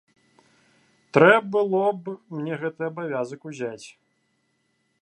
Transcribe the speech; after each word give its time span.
Трэ 1.17 1.33
было 1.57 1.83
б 2.07 2.17
мне 2.39 2.53
гэты 2.65 2.81
абавязак 2.91 3.39
узяць. 3.53 3.87